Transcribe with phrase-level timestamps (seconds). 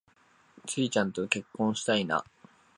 [0.65, 2.25] ツウィちゃんと結婚したいな